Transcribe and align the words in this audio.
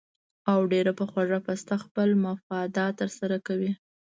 او 0.51 0.59
ډېره 0.71 0.91
پۀ 0.97 1.05
خوږه 1.11 1.39
پسته 1.45 1.73
خپل 1.85 2.09
مفادات 2.25 2.93
تر 2.99 3.09
سره 3.19 3.37
کوي 3.47 3.71